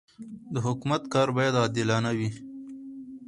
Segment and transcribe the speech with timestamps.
[0.53, 2.29] د حکومت کار باید عادلانه وي.